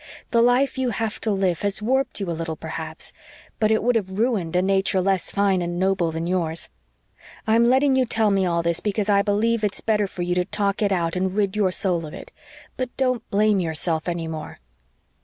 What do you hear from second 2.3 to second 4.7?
a little, perhaps but it would have ruined a